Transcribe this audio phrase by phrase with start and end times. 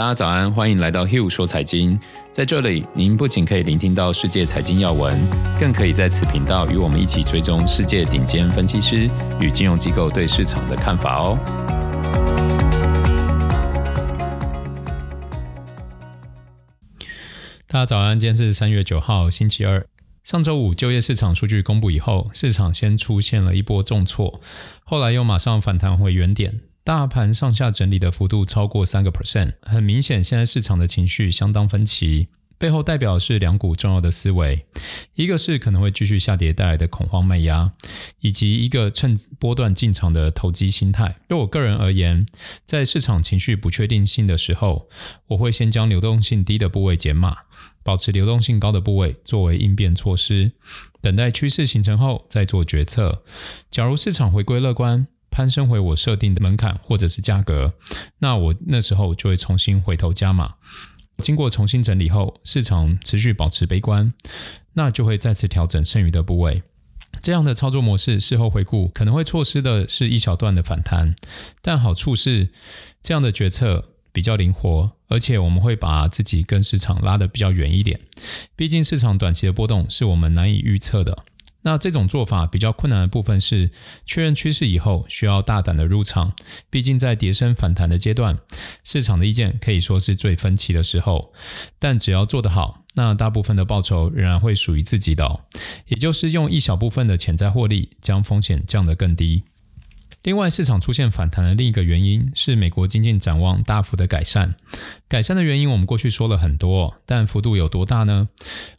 [0.00, 2.00] 大家早安，欢迎来到 Hugh 说财经。
[2.32, 5.20] 在这里，您不仅可以聆听到世界财经要闻，
[5.58, 9.10] 更可以在此频道与我们一起追踪世界顶尖分析师
[9.42, 11.38] 与金融机构对市场的看法哦。
[17.66, 19.86] 大家早安，今天是三月九号，星期二。
[20.24, 24.40] 上周五就业市场数据公布以后，市场先出现了一波重挫，
[24.82, 29.54] 后来又马上反弹回原点，大盘上下整理的幅度超过三个 percent。
[29.62, 34.66] 很明显，现在市场的情绪相当分歧，背后代表是两股重要的思维：
[35.14, 37.72] 一个是可能会继续下跌带来的恐慌卖压，
[38.20, 41.18] 以及一个趁波段进场的投机心态。
[41.28, 42.26] 就我个人而言，
[42.64, 44.88] 在市场情绪不确定性的时候，
[45.28, 47.36] 我会先将流动性低的部位减码。
[47.82, 50.52] 保持流动性高的部位作为应变措施，
[51.00, 53.22] 等待趋势形成后再做决策。
[53.70, 55.06] 假如市场回归乐观，
[55.40, 57.72] 攀升回我设定的门槛或者是价格，
[58.18, 60.56] 那我那时候就会重新回头加码。
[61.16, 64.12] 经过重新整理后，市场持续保持悲观，
[64.74, 66.62] 那就会再次调整剩余的部位。
[67.22, 71.14] 这样的操作模式，事后回顾可能会错失的是一小段的反弹，
[71.62, 72.50] 但好处是
[73.00, 73.86] 这样的决策。
[74.12, 78.00] 比较灵活，而且我们会把自己跟市场拉得比较远一点。
[78.56, 81.16] 毕竟市场短期的波动是我们难以预测的。
[81.62, 83.70] 那这种做法比较困难的部分是
[84.06, 86.32] 确认趋势以后需要大胆的入场。
[86.70, 88.38] 毕竟在跌升反弹的阶段，
[88.82, 91.32] 市场的意见可以说是最分歧的时候。
[91.78, 95.40] 但只要做得好，那大部分的报酬仍然会属于自己的哦。
[95.86, 99.42] 也就是用一小部分的潜在获利，将风险降得更低。
[100.22, 104.54] 另外，市场出现反弹的另一个原因是美国经济展望大幅的改善。
[105.08, 108.28] 改善的原因我们过去说了很多，但幅度有多大呢？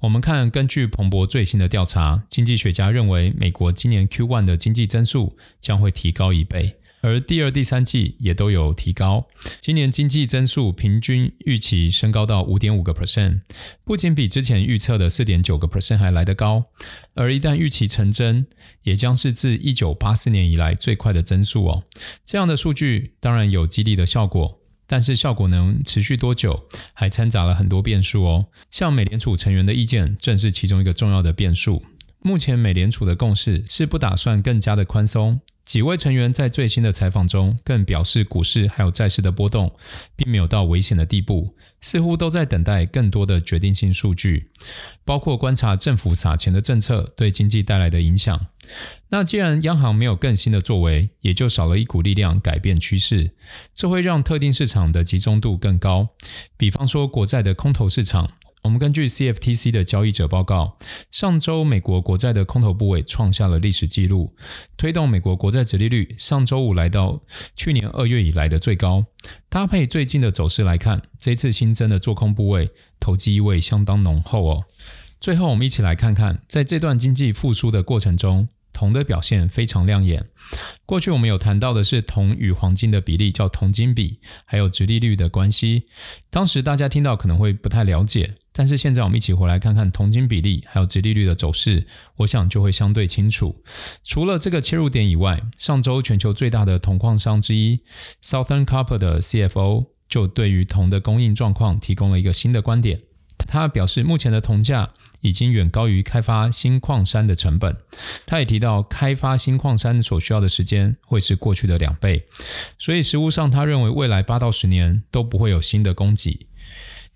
[0.00, 6.76] 我们看，根据彭博最新的调查，经济学家认为美国今年 Q1 的经济增速将会提高一倍。
[7.06, 9.28] 而第二、第三季也都有提高，
[9.60, 13.42] 今年经济增速平均预期升高到五点五个 percent，
[13.84, 16.64] 不仅比之前预测的四点九个 percent 还来得高，
[17.14, 18.48] 而一旦预期成真，
[18.82, 21.84] 也将是自一九八四年以来最快的增速哦。
[22.24, 24.58] 这样的数据当然有激励的效果，
[24.88, 28.46] 但是效果能持续多久，还掺杂了很多变数哦。
[28.72, 31.84] 像美联储成员的意见，正是其中一个重要的变数。
[32.20, 35.40] 目前美联储的共识是不打算更加的宽松。
[35.64, 39.74] 几位成员在最新的采访中更表示，股市还有债市的波动
[40.14, 44.48] 并没有到危险的地步，似乎都在等待更多的决定性数据，
[45.04, 48.46] 包括观察政府撒钱的政策对经济带来的影响。
[49.08, 53.32] 那既然央行没有更新的作为，也就少了一股力量改变趋势，
[53.74, 56.10] 这会让特定市场的集中度更高，
[56.56, 58.30] 比方说国债的空头市场。
[58.66, 60.76] 我们根据 CFTC 的交易者报告，
[61.12, 64.34] 上周美国国债的空头部位创下了历史纪录，
[64.76, 67.22] 推动美国国债殖利率上周五来到
[67.54, 69.06] 去年二月以来的最高。
[69.48, 72.68] 搭配最近的走势来看，这次新增的做空部位
[72.98, 74.64] 投机意味相当浓厚哦。
[75.20, 80.26] 最后，我们一起来看看，在这段经济复苏的过程中，铜的表现非常亮眼。
[80.84, 85.84] 过去我们有谈到的是铜与黄金的比例叫铜金比，还有殖利率的关系。
[86.30, 91.86] 当时大家听到可能会不太了解，但是现在我们一起回来看看铜金比例还有殖利率的走势，
[92.16, 93.62] 我想就会相对清楚。
[94.02, 97.82] 除了这个切入点以外，上周全球最大的铜矿商之一
[98.22, 103.02] Southern Copper 的 CFO 就对于铜的供应状况提供了一个新的观点。
[103.46, 104.90] 他表示，目前的铜价
[105.20, 107.76] 已经远高于开发新矿山的成本。
[108.24, 112.24] 他也提到，开发新矿山所需要的时间会是过去的两倍，
[112.78, 116.46] 所以实务上，他认为未来八到十年都不会有新的供给。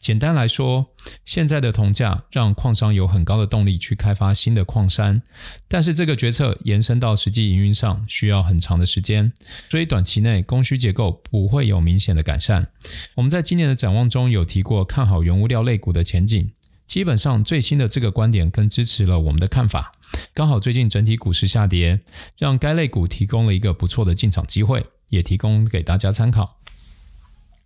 [0.00, 0.94] 简单来说，
[1.26, 5.20] 现在的铜价让矿商有很高的动力去开发新的矿山，
[5.68, 9.30] 但是这个决策延伸到实际营运上需要很长的时间，
[9.68, 12.66] 所以短期内供需结构不会有明显的改善。
[13.14, 16.50] 我们在今年的展望中有提过看好原物料类股的前景，
[16.86, 19.92] 基本上最新的这个观点更支持了我们的看法。
[20.32, 22.00] 刚好最近整体股市下跌，
[22.38, 26.56] 让该类股提供了一个不错的进场机会，也提供给大家参考。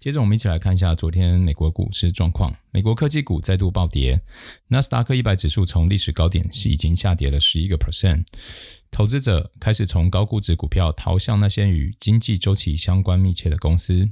[0.04, 2.54] 接着，我们一起来看一下昨天美国股市状况。
[2.72, 4.20] 美国科技股再度暴跌，
[4.68, 8.22] 纳斯达克一百指数从历史高点是已经下跌了十一个 percent。
[8.90, 14.06] 投资者开始从高估值股票逃向那些与经济周期相关密切的公司。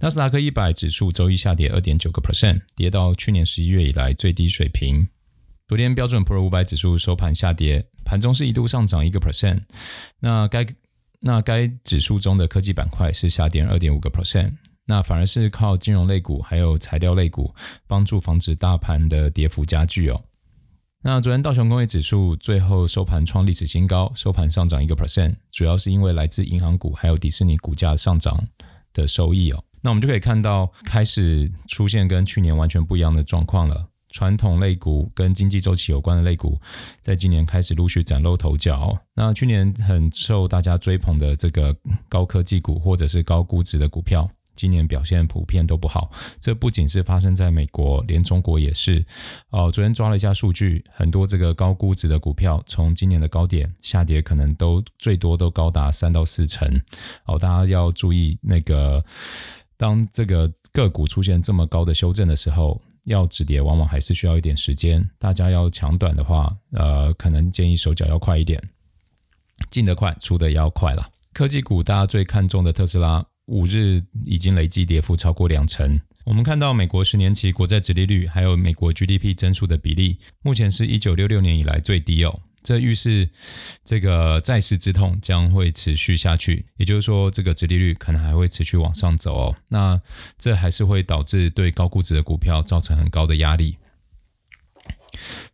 [0.00, 5.06] 纳斯达克一百指数周一下跌二点九个 percent，跌到去年十一月以来最低水平。
[5.68, 9.60] 昨天标准普尔五百指数收盘下跌，盘中是一度上涨一个 percent。
[10.20, 10.66] 那该
[11.20, 14.54] 那该指数中的科技板块是下跌二点五个 percent。
[14.86, 17.54] 那反而是靠金融类股还有材料类股
[17.86, 20.22] 帮助防止大盘的跌幅加剧哦。
[21.02, 28.48] 那昨天道琼工业指数最后收盘创历史新高，收盘上涨一个 percent，主要是因为来自银行股还有迪士尼股价上涨
[28.92, 29.62] 的收益哦。
[29.82, 33.88] 那我们就可以看到开始出现跟去年完全不一样的状况了。
[34.08, 36.58] 传统类股跟经济周期有关的类股，
[37.02, 38.98] 在今年开始陆续崭露头角。
[39.14, 41.76] 那去年很受大家追捧的这个
[42.08, 46.10] 高科技股或者是高估值的股票，今年表现普遍都不好。
[46.40, 49.04] 这不仅是发生在美国，连中国也是。
[49.50, 56.68] 哦，昨天抓了一下数据，很多这个高估值的股票，从今年的高点下跌，可能都最多都高达三到四成。
[57.26, 59.04] 哦，大家要注意，那个
[59.76, 62.80] 当这个个股出现这么高的修正的时候。
[63.06, 65.08] 要止跌，往往还是需要一点时间。
[65.16, 68.60] 大家要抢短的话，呃，可能建议手脚要快一点，
[69.70, 71.08] 进得快，出得也要快了。
[71.32, 75.98] 科技股大家最看重的特斯拉，五日已经累计跌幅超过两成。
[76.24, 82.40] 我们看到美国十年期国债殖利率，还有美国 GDP 增速的比例，目前是一九六六年以来最低哦。
[82.62, 83.30] 这预示
[83.84, 89.56] 这个债市之痛将会持续下去，也就是说，这个殖利率可能还会持续往上走哦。
[89.68, 90.00] 那
[90.36, 93.76] 这还是会导致对高估值的股票造成很高的压力。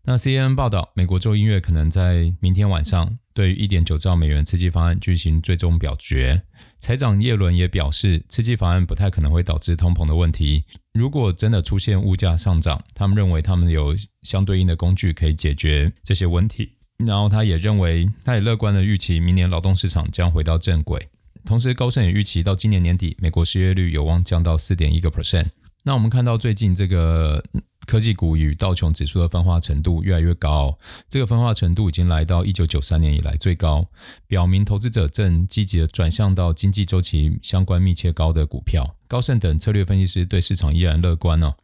[0.05, 6.43] 那 CNN 报道，美国众议院可能在明天晚上对于一点九兆美元刺激方案进行最终表决。
[6.81, 10.65] 财长耶伦也表示，刺激法案不太可能会导致通膨的问题。
[10.93, 16.73] 如果真的出现物价上涨，他们认为他们有相对应的工具可以解决这些问题。
[16.99, 21.09] 然后他也认为，他也乐观的预期明年劳动市场将回到正轨。
[21.45, 25.47] 同时，高盛也预期到今年年底，美国失业率有望降到四点一个 percent。
[25.85, 27.43] 那我们看到最近这个
[27.93, 30.79] 科技股与道琼指数的分化程度越来越高，
[31.11, 33.85] 这个分化程度已经来到一九九三年以来最高，
[34.27, 38.97] 表明投资者正积极的转向到经济周期相关密切高的股票。
[39.07, 41.55] 高盛等策略分析师对市场依然乐观哦，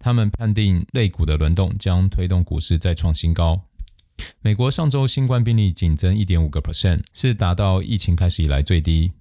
[0.00, 3.62] 他们判定类股的轮动将推动股市再创新高。
[4.42, 9.12] 美国上周新冠病例仅增一点五个 percent，是达到疫情开始以来最低。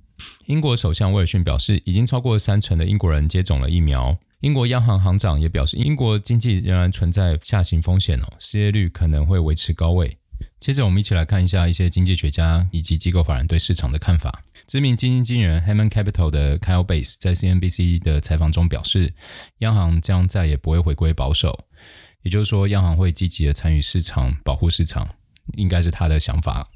[0.47, 4.17] 英国首相威尔逊表示，已经超过三成的英国人接种了疫苗。
[4.41, 10.17] 英国央行行长也表示，英国经济仍然存在下行风险哦，失业率可能会维持高位。
[10.61, 14.43] 接着，我们一起来看一下一些经济学家以及机构法人对市场的看法。
[14.65, 19.13] 知名基金经理人 Hammond Capital 的 Kyle Bass 在 CNBC 的采访中表示，
[19.57, 21.65] 央行将再也不会回归保守。
[22.21, 25.09] 也就是说，央行会积极的参与市场，保护市场，
[25.57, 26.69] 应该是他的想法。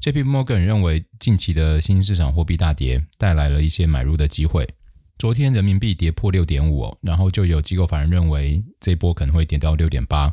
[0.00, 0.24] J.P.
[0.24, 4.68] Morgan 认为，近期的新兴市场货币大跌带来了一些买入的机会。
[5.16, 10.32] 昨天人民币跌破六点五哦，然后就有机构法人认为这波可能会跌到六点八。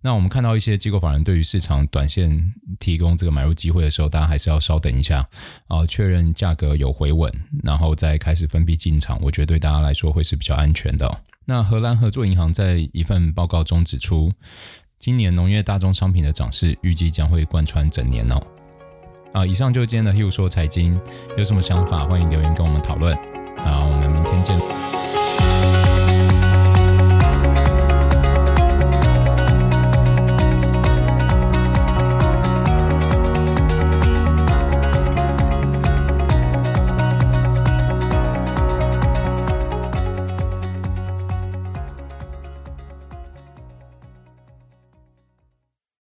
[0.00, 5.26] 那我们看到一些机构法人对于市场短线提供这个买入机会的时候，大家还是要稍等一下
[5.68, 7.32] 啊，确认价格有回稳，
[7.62, 9.18] 然后再开始分批进场。
[9.22, 11.20] 我觉得对大家来说会是比较安全的。
[11.44, 14.32] 那荷兰合作银行在一份报告中指出，
[14.98, 18.42] 今年农业大宗商品的涨势预计将会贯穿整年哦。
[19.32, 20.98] 啊，以上就是今天的 heu 说财经，
[21.38, 23.16] 有什么想法欢迎留言跟我们讨论。
[23.58, 24.15] 好，我们
[24.48, 24.85] 明天见。